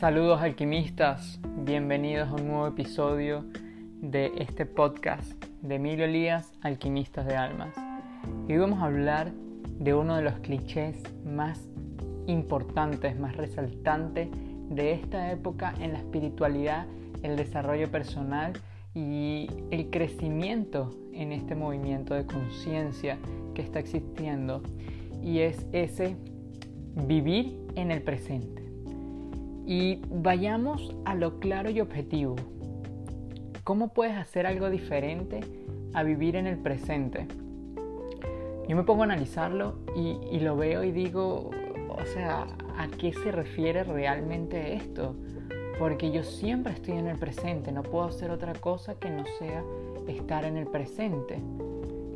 [0.00, 3.44] Saludos alquimistas, bienvenidos a un nuevo episodio
[4.00, 5.30] de este podcast
[5.60, 7.74] de Emilio Elías, Alquimistas de Almas.
[8.48, 9.30] Hoy vamos a hablar
[9.78, 10.96] de uno de los clichés
[11.26, 11.68] más
[12.26, 14.30] importantes, más resaltantes
[14.70, 16.86] de esta época en la espiritualidad,
[17.22, 18.54] el desarrollo personal
[18.94, 23.18] y el crecimiento en este movimiento de conciencia
[23.54, 24.62] que está existiendo.
[25.22, 26.16] Y es ese
[27.06, 28.69] vivir en el presente.
[29.70, 32.34] Y vayamos a lo claro y objetivo.
[33.62, 35.42] ¿Cómo puedes hacer algo diferente
[35.94, 37.28] a vivir en el presente?
[38.66, 41.50] Yo me pongo a analizarlo y, lo veo y digo,
[41.88, 42.48] o sea,
[42.78, 45.14] ¿a qué se refiere realmente esto?
[45.78, 49.62] Porque yo siempre estoy en el presente, no puedo hacer otra cosa que no sea
[50.08, 51.38] estar en el presente.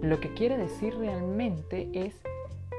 [0.02, 2.16] Lo que quiere decir realmente es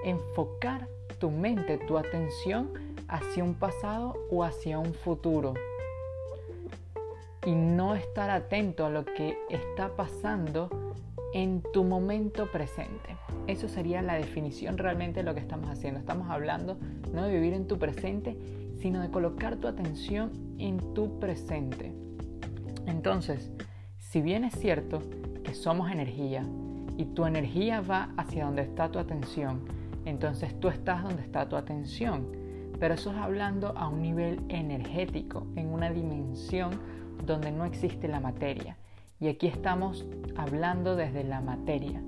[0.04, 5.54] enfocar tu mente, tu atención hacia un pasado o hacia un futuro.
[7.46, 10.70] Y no estar atento a lo que está pasando
[11.34, 13.18] en tu momento presente.
[13.48, 16.00] Eso sería la definición realmente de lo que estamos haciendo.
[16.00, 16.78] Estamos hablando
[17.14, 18.38] no de vivir en tu presente,
[18.80, 21.94] sino de colocar tu atención en tu presente.
[22.88, 23.52] Entonces,
[23.98, 25.02] si bien es cierto
[25.44, 26.44] que somos energía
[26.98, 29.66] y tu energía va hacia donde está tu atención,
[30.06, 32.45] entonces tú estás donde está tu atención.
[32.80, 36.72] Pero eso es hablando a un nivel energético, en una dimensión
[37.26, 38.78] donde no existe la materia.
[39.20, 42.02] Y aquí estamos hablando desde la materia.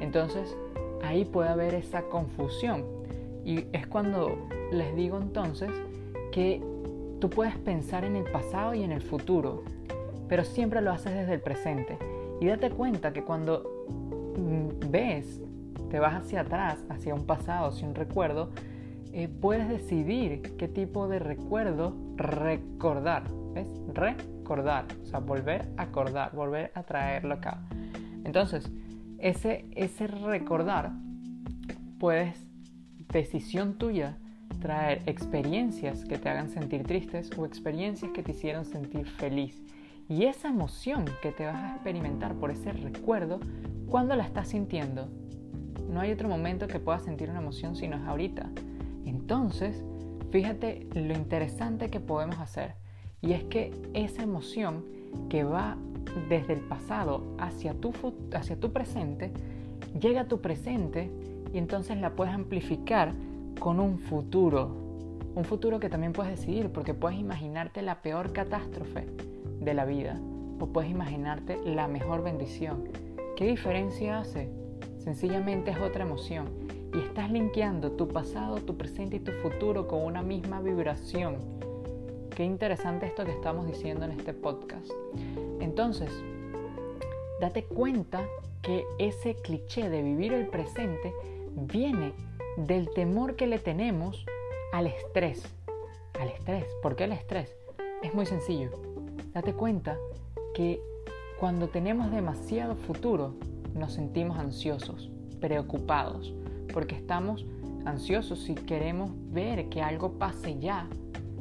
[0.00, 0.56] Entonces
[1.02, 2.84] ahí puede haber esa confusión.
[3.44, 5.70] Y es cuando les digo entonces
[6.30, 6.62] que
[7.20, 9.64] tú puedes pensar en el pasado y en el futuro,
[10.28, 11.98] pero siempre lo haces desde el presente.
[12.40, 13.86] Y date cuenta que cuando
[14.36, 15.40] mm, ves
[15.90, 18.50] te vas hacia atrás, hacia un pasado, hacia un recuerdo,
[19.12, 23.24] eh, puedes decidir qué tipo de recuerdo recordar.
[23.54, 23.68] ¿Ves?
[23.92, 27.62] Recordar, o sea, volver a acordar, volver a traerlo acá.
[28.24, 28.70] Entonces,
[29.18, 30.92] ese, ese recordar,
[31.98, 32.46] puedes,
[33.12, 34.16] decisión tuya,
[34.60, 39.62] traer experiencias que te hagan sentir tristes o experiencias que te hicieron sentir feliz.
[40.08, 43.40] Y esa emoción que te vas a experimentar por ese recuerdo,
[43.88, 45.08] ¿cuándo la estás sintiendo?
[45.90, 48.50] No hay otro momento que puedas sentir una emoción si no es ahorita.
[49.06, 49.84] Entonces,
[50.30, 52.74] fíjate lo interesante que podemos hacer.
[53.20, 54.84] Y es que esa emoción
[55.28, 55.76] que va
[56.28, 57.92] desde el pasado hacia tu,
[58.34, 59.32] hacia tu presente,
[60.00, 61.10] llega a tu presente
[61.52, 63.12] y entonces la puedes amplificar
[63.60, 64.76] con un futuro.
[65.34, 69.06] Un futuro que también puedes decidir porque puedes imaginarte la peor catástrofe
[69.60, 70.20] de la vida
[70.58, 72.84] o puedes imaginarte la mejor bendición.
[73.36, 74.50] ¿Qué diferencia hace?
[74.98, 76.61] Sencillamente es otra emoción
[76.94, 81.36] y estás linkeando tu pasado, tu presente y tu futuro con una misma vibración.
[82.34, 84.90] Qué interesante esto que estamos diciendo en este podcast.
[85.60, 86.10] Entonces,
[87.40, 88.26] date cuenta
[88.62, 91.12] que ese cliché de vivir el presente
[91.54, 92.12] viene
[92.56, 94.24] del temor que le tenemos
[94.72, 95.42] al estrés.
[96.20, 96.66] Al estrés.
[96.82, 97.54] ¿Por qué el estrés?
[98.02, 98.70] Es muy sencillo.
[99.32, 99.98] Date cuenta
[100.54, 100.80] que
[101.38, 103.34] cuando tenemos demasiado futuro,
[103.74, 105.10] nos sentimos ansiosos,
[105.40, 106.34] preocupados,
[106.72, 107.46] porque estamos
[107.84, 110.86] ansiosos y queremos ver que algo pase ya.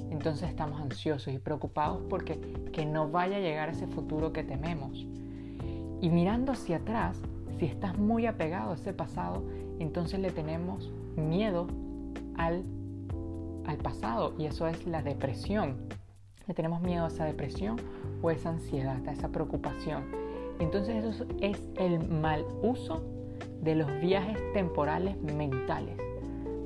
[0.09, 2.39] Entonces estamos ansiosos y preocupados porque
[2.73, 5.05] que no vaya a llegar ese futuro que tememos.
[6.01, 7.17] Y mirando hacia atrás,
[7.59, 9.43] si estás muy apegado a ese pasado,
[9.79, 11.67] entonces le tenemos miedo
[12.35, 12.63] al,
[13.65, 15.77] al pasado y eso es la depresión.
[16.47, 17.77] Le tenemos miedo a esa depresión
[18.21, 20.03] o esa ansiedad, a esa preocupación.
[20.59, 23.01] Entonces eso es el mal uso
[23.61, 25.95] de los viajes temporales mentales.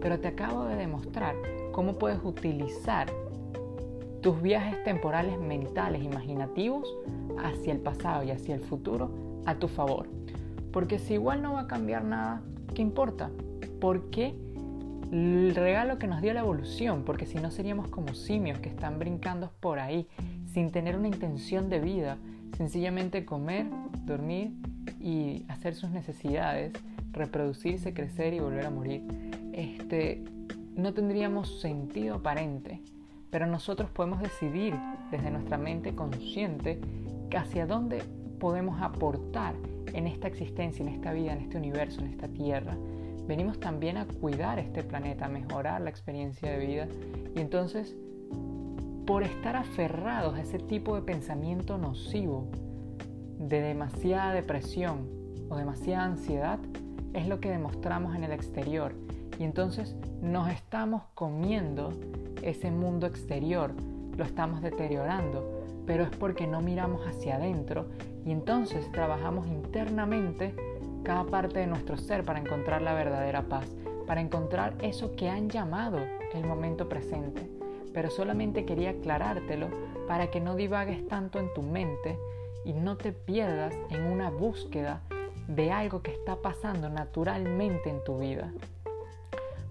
[0.01, 1.35] Pero te acabo de demostrar
[1.71, 3.07] cómo puedes utilizar
[4.21, 6.87] tus viajes temporales mentales imaginativos
[7.37, 9.11] hacia el pasado y hacia el futuro
[9.45, 10.07] a tu favor.
[10.71, 12.41] Porque si igual no va a cambiar nada,
[12.73, 13.29] ¿qué importa?
[13.79, 14.35] Porque
[15.11, 18.97] el regalo que nos dio la evolución, porque si no seríamos como simios que están
[18.99, 20.07] brincando por ahí
[20.53, 22.17] sin tener una intención de vida,
[22.57, 23.65] Sencillamente comer,
[24.05, 24.53] dormir
[24.99, 26.73] y hacer sus necesidades,
[27.11, 29.03] reproducirse, crecer y volver a morir.
[29.53, 30.23] Este,
[30.75, 32.81] no tendríamos sentido aparente,
[33.29, 34.75] pero nosotros podemos decidir
[35.11, 36.79] desde nuestra mente consciente
[37.35, 38.03] hacia dónde
[38.39, 39.55] podemos aportar
[39.93, 42.77] en esta existencia, en esta vida, en este universo, en esta tierra.
[43.27, 46.87] Venimos también a cuidar este planeta, a mejorar la experiencia de vida
[47.35, 47.95] y entonces
[49.05, 52.47] por estar aferrados a ese tipo de pensamiento nocivo,
[53.37, 55.07] de demasiada depresión
[55.49, 56.59] o demasiada ansiedad,
[57.13, 58.93] es lo que demostramos en el exterior.
[59.39, 61.91] Y entonces nos estamos comiendo
[62.41, 63.73] ese mundo exterior
[64.17, 67.87] lo estamos deteriorando, pero es porque no miramos hacia adentro
[68.25, 70.55] y entonces trabajamos internamente
[71.03, 73.67] cada parte de nuestro ser para encontrar la verdadera paz,
[74.07, 75.99] para encontrar eso que han llamado
[76.33, 77.49] el momento presente.
[77.93, 79.67] Pero solamente quería aclarártelo
[80.07, 82.17] para que no divagues tanto en tu mente
[82.65, 85.01] y no te pierdas en una búsqueda
[85.47, 88.51] de algo que está pasando naturalmente en tu vida.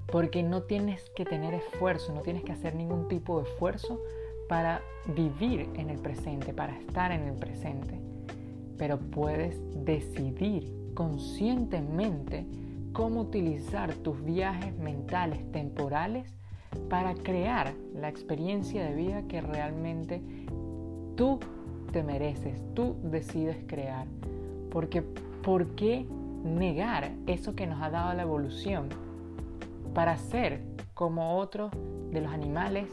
[0.07, 4.01] Porque no tienes que tener esfuerzo, no tienes que hacer ningún tipo de esfuerzo
[4.49, 4.81] para
[5.15, 7.99] vivir en el presente, para estar en el presente.
[8.79, 12.47] Pero puedes decidir conscientemente
[12.93, 16.33] cómo utilizar tus viajes mentales temporales
[16.89, 20.23] para crear la experiencia de vida que realmente
[21.17, 21.41] tú
[21.95, 24.09] te mereces, tú decides crear.
[24.73, 26.05] Porque ¿por qué
[26.43, 28.89] negar eso que nos ha dado la evolución
[29.95, 30.61] para ser
[30.93, 31.71] como otros
[32.11, 32.89] de los animales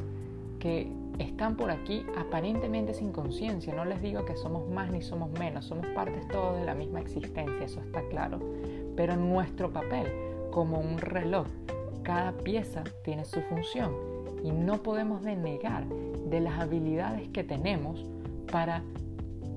[0.60, 0.88] que
[1.18, 3.74] están por aquí aparentemente sin conciencia?
[3.74, 7.02] No les digo que somos más ni somos menos, somos partes todos de la misma
[7.02, 8.40] existencia, eso está claro.
[8.96, 10.06] Pero nuestro papel,
[10.52, 11.48] como un reloj,
[12.04, 13.96] cada pieza tiene su función
[14.44, 18.06] y no podemos denegar de las habilidades que tenemos
[18.52, 18.84] para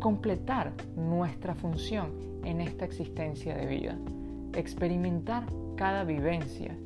[0.00, 2.12] completar nuestra función
[2.44, 3.99] en esta existencia de vida,
[4.55, 5.46] experimentar
[5.76, 6.76] cada vivencia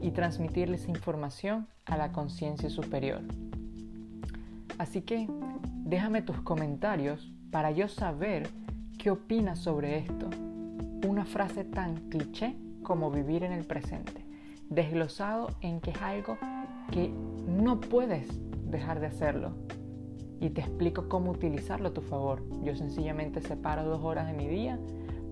[0.00, 3.20] y transmitirles información a la conciencia superior.
[4.78, 5.28] Así que
[5.84, 8.48] déjame tus comentarios para yo saber
[8.98, 10.30] qué opinas sobre esto.
[11.06, 14.24] Una frase tan cliché como vivir en el presente,
[14.68, 16.38] desglosado en que es algo
[16.90, 17.12] que
[17.46, 18.26] no puedes
[18.70, 19.52] dejar de hacerlo,
[20.40, 22.42] y te explico cómo utilizarlo a tu favor.
[22.64, 24.78] Yo sencillamente separo dos horas de mi día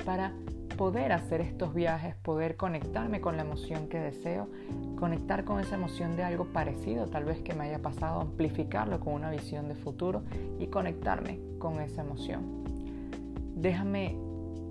[0.04, 0.34] para
[0.76, 4.48] poder hacer estos viajes, poder conectarme con la emoción que deseo,
[4.96, 9.14] conectar con esa emoción de algo parecido, tal vez que me haya pasado, amplificarlo con
[9.14, 10.22] una visión de futuro
[10.60, 12.64] y conectarme con esa emoción.
[13.56, 14.16] Déjame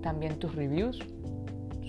[0.00, 0.98] también tus reviews,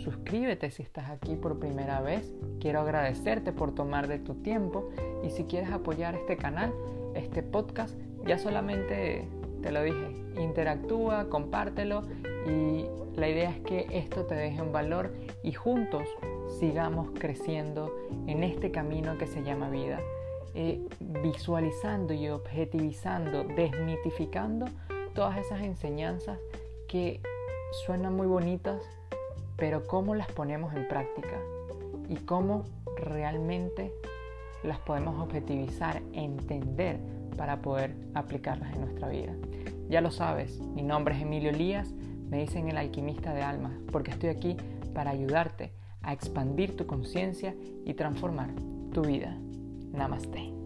[0.04, 4.90] suscríbete si estás aquí por primera vez, quiero agradecerte por tomar de tu tiempo
[5.24, 6.74] y si quieres apoyar este canal,
[7.16, 7.96] este podcast,
[8.30, 9.28] ya solamente
[9.64, 12.04] te lo dije, interactúa, compártelo
[12.46, 12.86] y
[13.20, 15.12] la idea es que esto te deje un valor
[15.42, 16.04] y juntos
[16.60, 17.92] sigamos creciendo
[18.28, 20.00] en este camino que se llama vida,
[20.54, 24.68] eh, visualizando y objetivizando, desmitificando
[25.16, 26.38] todas esas enseñanzas
[26.88, 27.22] que
[27.84, 28.84] suenan muy bonitas,
[29.58, 31.40] pero cómo las ponemos en práctica
[32.08, 32.64] y cómo
[32.96, 33.92] realmente
[34.62, 37.00] las podemos objetivizar, entender
[37.30, 39.34] para poder aplicarlas en nuestra vida.
[39.90, 41.94] Ya lo sabes, mi nombre es Emilio Elías,
[42.30, 44.56] me dicen el alquimista de almas, porque estoy aquí
[44.94, 45.72] para ayudarte
[46.02, 47.56] a expandir tu conciencia
[47.86, 48.50] y transformar
[48.94, 49.36] tu vida.
[49.92, 50.59] Namaste.